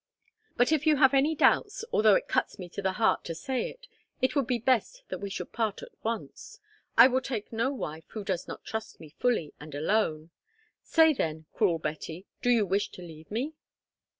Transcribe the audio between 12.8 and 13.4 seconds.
to leave